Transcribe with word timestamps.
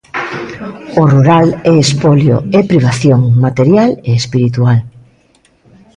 O 1.01 1.03
rural 1.13 1.47
é 1.71 1.73
espolio, 1.85 2.37
é 2.57 2.59
privación 2.71 3.21
material 3.45 3.91
e 4.09 4.11
espiritual. 4.21 4.79